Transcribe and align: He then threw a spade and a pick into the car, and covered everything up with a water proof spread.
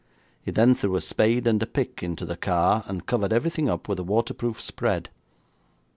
He 0.41 0.49
then 0.49 0.73
threw 0.73 0.95
a 0.95 0.99
spade 0.99 1.45
and 1.45 1.61
a 1.61 1.67
pick 1.67 2.01
into 2.01 2.25
the 2.25 2.35
car, 2.35 2.83
and 2.87 3.05
covered 3.05 3.31
everything 3.31 3.69
up 3.69 3.87
with 3.87 3.99
a 3.99 4.03
water 4.03 4.33
proof 4.33 4.59
spread. 4.59 5.09